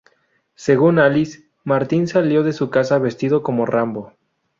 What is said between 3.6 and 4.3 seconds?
Rambo.